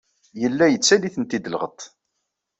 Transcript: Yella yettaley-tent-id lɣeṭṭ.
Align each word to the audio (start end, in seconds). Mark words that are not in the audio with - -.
Yella 0.41 0.65
yettaley-tent-id 0.69 1.45
lɣeṭṭ. 1.53 1.81